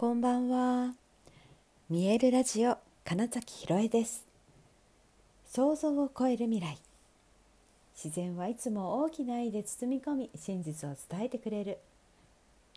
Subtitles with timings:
[0.00, 0.94] こんばんは。
[1.90, 4.24] 見えるラジオ金崎ひろえです。
[5.46, 6.78] 想像を超える未来。
[7.94, 11.76] 自然はいつも大きな愛で包み込み、真実を伝えてくれる。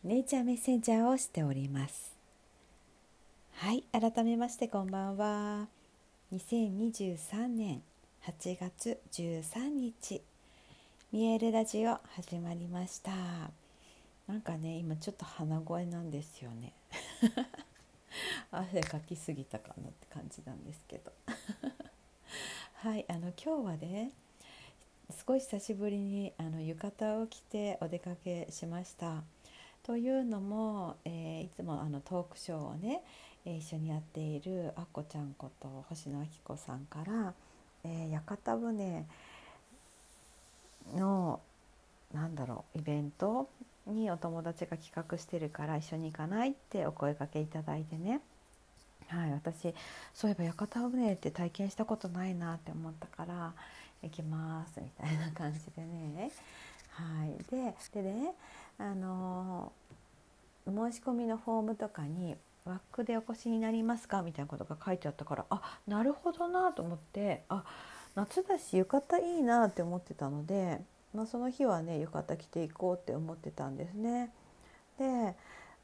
[0.04, 2.14] ネイチャーメッセンジャーをしております。
[3.54, 5.68] はい、改めましてこんばんは。
[6.34, 7.82] 2023年
[8.26, 10.22] 8月13日、
[11.14, 13.14] 見えるラジオ始まりました。
[14.28, 16.74] なんかね今ちょっと鼻声なんですよね
[18.52, 21.12] 汗かきすぎたかなって感じなんですけど
[22.76, 24.12] はいあの今日はね
[25.28, 29.24] 少し久しぶりにあの浴衣を着てお出かけしました。
[29.84, 33.04] というのも、えー、いつもあのトークショーをね、
[33.46, 37.34] えー、一緒にやっているあっこちゃんこと星野明子さんから、
[37.84, 39.06] えー、屋形船
[40.96, 41.42] の
[42.14, 43.50] なんだろうイベント
[43.88, 48.22] にお友達が企画してるから一緒に行かないってお声かけいただいてね
[49.08, 49.74] はい私
[50.14, 53.54] そういえば屋形船って体験したことないなって思ったから
[54.02, 56.32] 行きますみたいな感じでね
[56.92, 58.34] はいででね
[58.78, 59.72] あの
[60.66, 67.64] 申し込みのフォームとかに「ワックでお越しになりますか?」みたいなことが書いてあったからあなるほどなと思ってあ
[68.16, 70.82] 夏だし浴衣いいなって思ってたので
[71.14, 74.32] まあ、その日はね浴衣着ていこうって思ってたんですね。
[74.98, 75.36] で、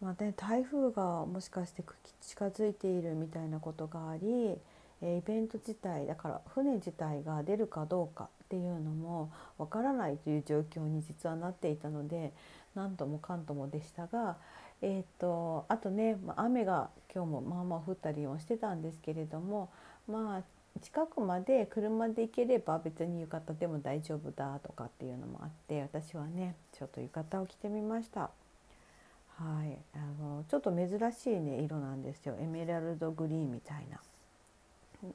[0.02, 1.84] まあね、台風がもしかして
[2.22, 4.58] 近づいているみたいなことがあり
[5.02, 12.34] イベント自体だから船自体が出るかどうかっていうのもわからないという状況に実はなっていたので
[12.76, 14.38] 何ともかんともでしたが、
[14.82, 19.70] えーと、あとね、まあ、雨が今日もまあまあ降ったりもしてたんですけれども
[20.08, 20.44] まあ
[20.82, 28.22] 近くまで車で行ければ別に浴衣でも大丈夫だとかっていうのもあって私はねちょっと浴衣を着てみました。
[28.22, 32.36] はい、あのちょっと珍しいね色なんですよ。
[32.40, 34.00] エメラルドグリーンみたいな。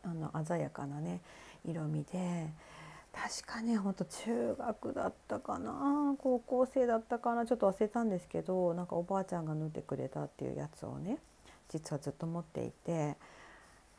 [0.03, 1.21] あの鮮やかなね
[1.65, 2.49] 色味で。
[3.13, 6.15] 確かねほんと中学だったかな。
[6.19, 7.47] 高校生だったかな。
[7.47, 11.19] ちょっと忘れたんですけどなんかおばあちゃんが縫ってくれたっていうやつをね
[11.69, 13.17] 実はずっと持っていて。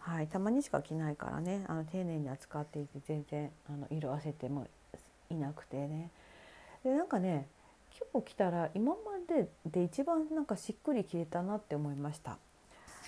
[0.06, 4.68] はい、たまにしか着ないからねあの丁寧に扱っていて全然あの色あせても
[5.32, 6.12] いなくてね
[6.84, 7.48] でなんかね
[8.14, 8.96] 今日着たら今ま
[9.28, 12.38] でで一番なんかしっくり着れたなって思いました。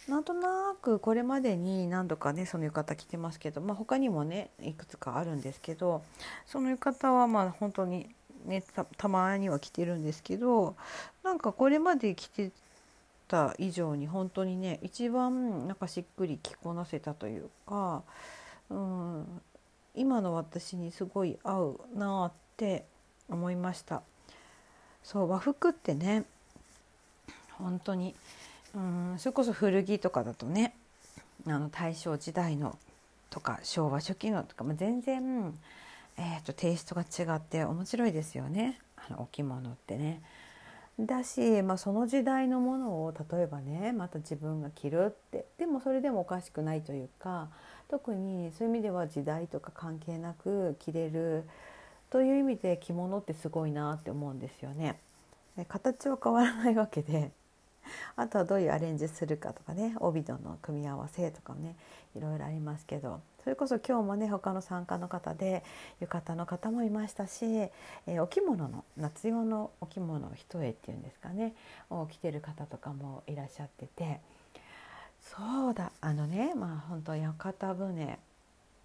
[0.07, 6.01] なんとなくこれまでに何度かねその浴衣着てますけど、まあ、他にもねいくつかあるんですけど
[6.45, 8.09] その浴衣はまあ本当に
[8.45, 8.63] ね
[8.95, 10.75] たまには着てるんですけど
[11.23, 12.51] なんかこれまで着て
[13.27, 18.03] た以上に本当にね一番なんかしっくり着こなせたというか、
[18.69, 19.41] うん、
[19.95, 22.85] 今の私にすごい合うなって
[23.29, 24.01] 思いました。
[25.03, 26.25] そう和服ってね
[27.53, 28.13] 本当に
[28.75, 30.73] うんそれこそ古着とかだとね
[31.45, 32.77] あの大正時代の
[33.29, 35.53] とか昭和初期のとか、まあ、全然、
[36.17, 40.21] えーと、テイストが違って面白いですよねあのお着物ってね。
[40.99, 47.49] だし、まあ、その時代のものを例えばねまた自分が着るってでもそれでもおかしくないというか
[47.89, 51.43] 特にそういう意味では時代とか関係なく着れる
[52.09, 54.97] という意味で着物ってすごいなって思うんですよね。
[55.55, 57.31] で形は変わらないわけで
[58.15, 61.75] あとはどういうアレンジするかとかね帯との組み合わせとかね
[62.15, 65.63] いろいろありますけどそれこそ今日もね他の参加の方で
[66.01, 71.53] 浴衣の方もいましたし、えー、お着物の夏用のお着物一重っていうんですかね
[71.89, 74.19] を着てる方とかもいらっしゃってて
[75.21, 78.17] そうだあのねまあ本当屋形船っ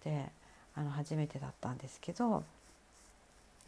[0.01, 0.27] て
[0.75, 2.45] あの初めてだったんですけど、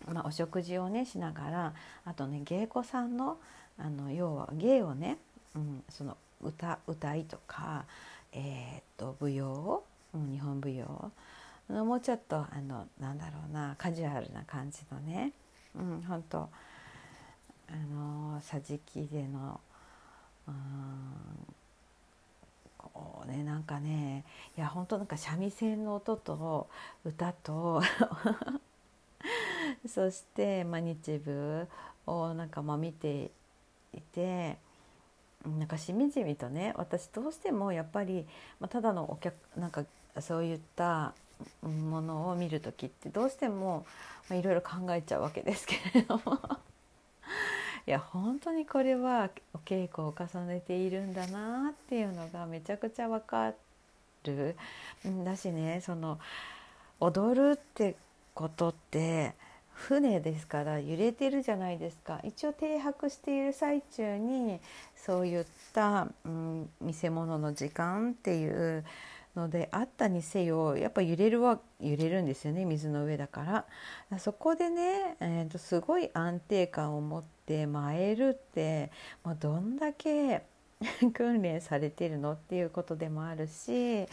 [0.10, 1.74] まあ、お食事をねしながら
[2.06, 3.38] あとね芸妓さんの
[3.78, 5.18] あの要は芸をね、
[5.58, 7.84] うん、その歌歌いとか、
[8.32, 9.84] えー、っと舞踊
[10.16, 11.12] うん、日本舞踊。
[11.70, 15.32] もうちょっとあのなんだろうなカジュアルな感じのね、
[15.76, 16.50] うん、本当あ
[17.92, 19.60] の桟敷での、
[20.48, 20.54] うん、
[22.78, 24.24] こうねなんかね
[24.56, 26.68] いや本当なんか三味線の音と
[27.04, 27.82] 歌と
[29.88, 31.68] そして、まあ、日舞
[32.06, 33.32] をなんかまあ見て
[33.92, 34.58] いて
[35.44, 38.28] なんかしみじみとね私どうしてもやっぱり、
[38.60, 39.84] まあ、ただのお客なんか
[40.22, 41.14] そういった
[41.62, 43.86] ものを見る時ってどうしても
[44.32, 46.40] いろいろ考えちゃうわけですけれども。
[47.88, 53.54] いや本当にこれはお稽古を重ねているんだなっていうのがめちゃくちゃわか
[54.24, 54.56] る。
[55.24, 56.20] だしねその
[57.00, 57.96] 踊るって
[58.34, 59.36] ことって
[59.76, 62.22] 船ですから揺れてるじゃないですか。
[62.24, 64.60] 一応停泊している最中に
[64.96, 68.84] そういった、うん、見せ物の時間っていう
[69.36, 73.66] のであったにせよやっぱ揺れるは揺れるんですよね水の上だか
[74.10, 74.20] ら。
[74.20, 78.92] そこでね、えーと、すごい安定感を持って舞えるって、
[79.24, 80.46] まあ、どんだけ
[81.14, 84.06] 訓練されてるのっていうことでもあるし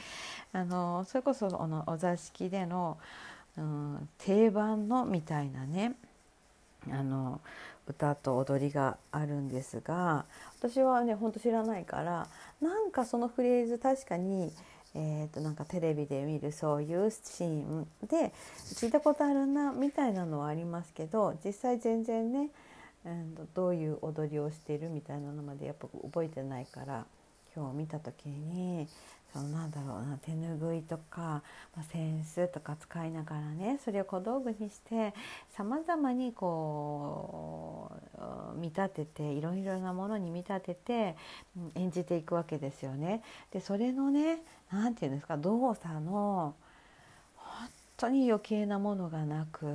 [0.53, 2.99] あのそれこそあのお座敷での、
[3.57, 5.95] うん、定番のみたいなね
[6.91, 7.41] あの
[7.87, 10.25] 歌と踊りがあるんですが
[10.59, 12.29] 私はねほんと知らないから
[12.61, 14.53] なんかそのフレーズ確かに
[14.95, 18.33] えー、となんかテレビで見るそういうシーンで
[18.75, 22.51] 聞いたことあるなみたいなのはありますけど実際全然ね、
[23.07, 27.07] えー、どういう踊りをしてるみたいなのまでやっぱ覚えてないから。
[27.55, 28.89] 今日見た時に
[29.33, 31.43] そのなんだろうな手ぬぐいとか、
[31.75, 35.15] まあ、扇子とか使いながらねそれを小道具にして
[35.57, 37.91] さまざまにこ
[38.55, 41.17] う見立てていろいろなものに見立てて
[41.75, 43.23] 演じていくわけですよね。
[43.53, 46.55] でそれのね何て言うんですか動作の
[47.37, 49.67] 本当に余計なものがなく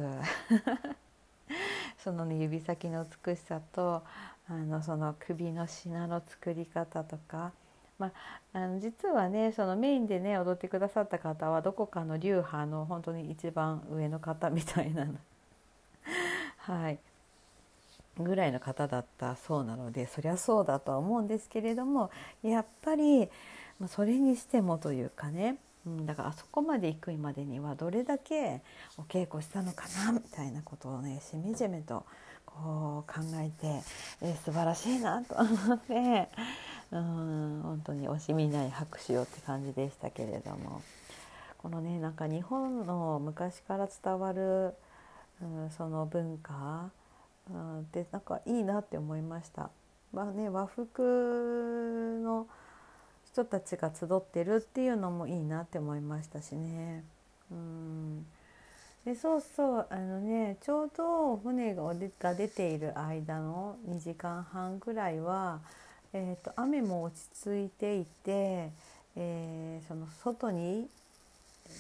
[1.98, 4.04] その、ね、指先の美しさと
[4.48, 7.52] あのその首の品の作り方とか。
[8.00, 8.12] まあ、
[8.54, 15.08] あの実はねそのメインでね踊ってくださった方はどこかの流派の本当に一番上の方みたいな
[16.58, 17.00] はい。
[18.24, 22.10] ぐらいの方だったそうなのでそりゃそうだとは思うんですけれども
[22.42, 23.30] やっぱり、
[23.80, 28.62] ま、それにしてもというかね、うん、だからあそこまで行くまでにはどれだけ
[28.98, 32.06] お稽古したのかなみたいなことをねしみじみと
[32.64, 33.84] こう考えて、
[34.22, 36.30] えー、素晴らしいなと思って
[36.92, 40.82] うん本当に惜しみない拍手をって感じでしたけれども
[41.58, 44.74] このねなんか日本の昔から伝わる、
[45.42, 46.90] うん、その文化、
[47.52, 49.70] うん、ってなんかいいなって思いました。
[50.14, 52.48] まあね、和服の
[53.26, 57.04] 人たちが集ってるっていうのもいいなって思いましたしね。
[57.52, 58.26] うん
[59.08, 65.62] でそうそうあのねちょうど船が出ている間の2時間半ぐらいは
[66.14, 68.70] えーと、雨も落ち着いていて、
[69.16, 70.88] えー、その外に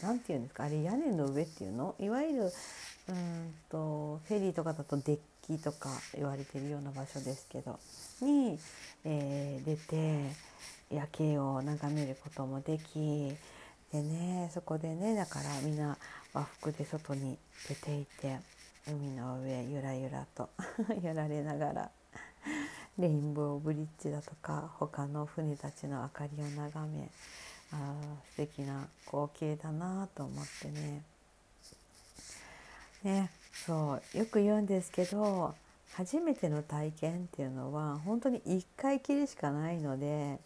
[0.03, 1.95] 何て言うんですかあれ屋根の上っていうの？
[1.99, 2.43] いわゆる
[3.09, 7.79] うんとフェリーとかだとデッキとか言われてるような場所ですけど
[8.21, 8.59] に、
[9.05, 10.35] えー、出て
[10.91, 13.33] 夜景を眺めることもでき
[13.93, 15.97] でねそこでねだからみんな
[16.33, 17.37] 和服で外に
[17.67, 18.37] 出ていて
[18.87, 20.49] 海の上ゆらゆらと
[21.03, 21.91] やられながら
[22.97, 27.09] レインボーブリッジだとか他の船たちの明かりを眺め
[27.71, 27.93] あ
[28.31, 31.03] 素敵な光景だなと思ってね。
[33.03, 35.53] ねそうよく言うんですけど
[35.93, 40.39] 初めての体験っていうのは本当に1回きりしかないので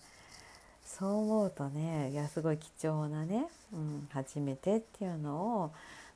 [1.00, 5.72] そう思うとねいやすごい貴重なね、うん、初めてっていうのを、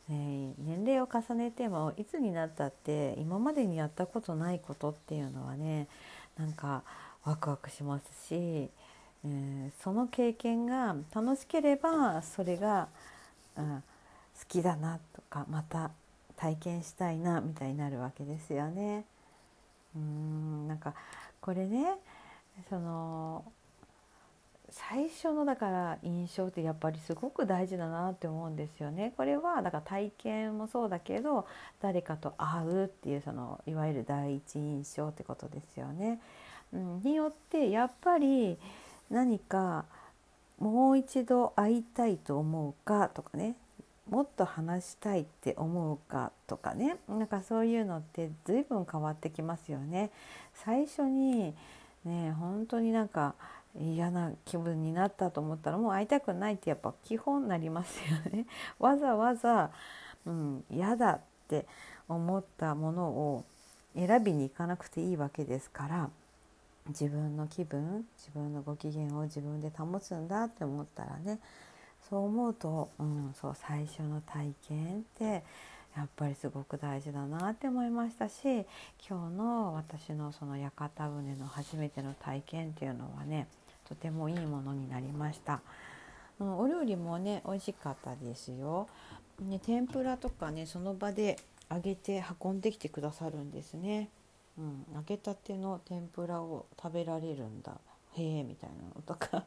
[0.09, 5.87] ね、年齢を重ねてもいつになったって今までにやったことないことっていうのはね
[6.37, 6.83] なんか
[7.23, 12.89] ワクワクしますし、えー、その経験が楽しければそれが、
[13.57, 13.83] うん、
[14.39, 15.91] 好きだなとかまた
[16.35, 19.05] 体験したいなみたいになるわけですよね。
[19.95, 20.93] うんなんか
[21.39, 21.95] これね
[22.69, 23.45] その
[24.75, 29.13] 最初のだから印象ってやっぱりすごく大事だなって思うんですよね。
[29.15, 31.47] これはだから体験もそうだけど
[31.81, 36.19] 誰かと会うっていうそのいわゆる第一印象ってことですよね。
[36.73, 38.57] うん、によってやっぱり
[39.09, 39.85] 何か
[40.59, 43.55] もう一度会いたいと思うかとかね
[44.09, 50.11] もっと話したいって思うかとかねなんかそういうのって随分変わってきますよね。
[50.53, 51.53] 最初に
[52.03, 53.35] ね本当になんか
[53.79, 58.45] 嫌な気分になったと思ったらもう会いたくないってやっぱ基本なりますよね。
[58.79, 59.71] わざわざ、
[60.25, 61.67] うん、嫌だって
[62.07, 63.45] 思ったものを
[63.95, 66.09] 選びに行かなくていいわけですから
[66.87, 71.39] 自分の気分自分のご機嫌を自分で保つんだって思ったらね
[72.09, 75.43] そう思うと、うん、そう最初の体験って
[75.95, 78.65] やっぱりすごく大事だなって思いましたし
[79.07, 83.47] 今日の私のその屋形船の初めての体験っていうのはね
[83.87, 85.61] とてもいいものになりました。
[86.39, 88.87] お料理もね美味しかったですよ。
[89.41, 91.37] ね天ぷらとかねその場で
[91.71, 94.09] 揚げて運んできてくださるんですね。
[94.57, 97.77] うん、揚げたての天ぷらを食べられるんだ
[98.17, 99.43] へえみたいなのとか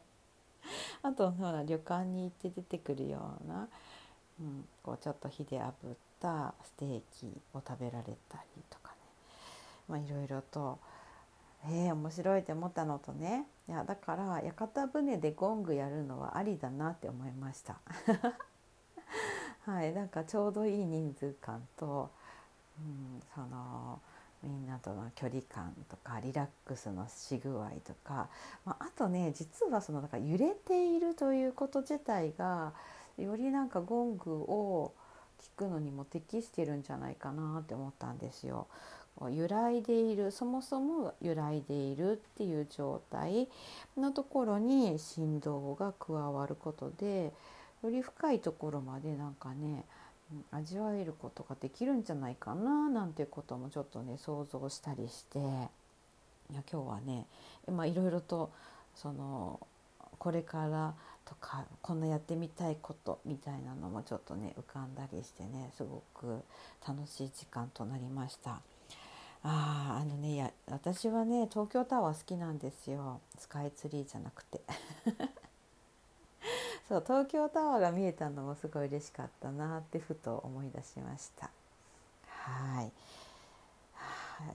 [1.02, 3.68] あとほら旅館に行って出てくるような、
[4.38, 5.72] うん、こうちょっと火で炙っ
[6.20, 8.96] たステーキを食べられたりとかね、
[9.88, 10.78] まあ、いろいろと
[11.66, 17.78] えー、面白いって思ったのとねいやだから屋形船でゴングやるのはありだなって思いました。
[19.70, 22.10] はい、なんかちょうどいい人数感と、
[22.78, 24.00] うん、その
[24.42, 28.28] みんなとの距離感とかリラックスのし具合とか、
[28.64, 32.72] まあ、あとね実はそのなんか揺れているということ自体が
[33.18, 34.94] よりなんかゴングを
[35.40, 38.68] 聞くのにも適してるんじゃないかなって思ったんですよ。
[39.26, 43.48] 揺らいでいるそもそも揺らいでいるっていう状態
[43.96, 47.32] のところに振動が加わることで
[47.82, 49.84] より深いところまでなんかね
[50.52, 57.26] 味わえることができるんじゃないかななんていうこともちょっとね想像したりしていや今日はね
[57.68, 58.50] いろいろと
[58.94, 59.60] その
[60.18, 60.94] これから
[61.24, 66.42] とかこんなやってみたいことみたいなのもちょっとね浮かんだりしてねすごく
[66.86, 68.60] 楽しい時間となりました。
[69.42, 73.20] ああのねいや私はね東京タワー好きなんですよ。
[73.38, 74.60] スカイツリーじゃなくて。
[76.88, 81.50] そう東京タワーが見えたのもすごい嬉しかったなってふと思い出しました。
[82.26, 82.92] はい。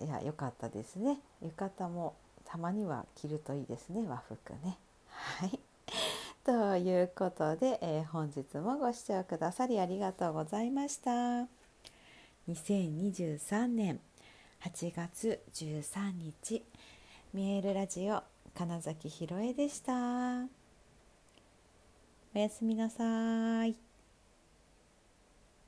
[0.05, 1.19] いや良かったですね。
[1.41, 4.77] 浴衣もたまには着るといいですね和服ね。
[5.07, 5.59] はい。
[6.43, 11.47] ということで、えー、本日もご視聴くださりありがとうございました。
[12.49, 13.99] 2023年
[14.65, 16.63] 8月13日
[17.33, 18.23] 見えるラジオ
[18.55, 19.93] 金崎ひろえでした。
[22.33, 23.92] おやすみなさい。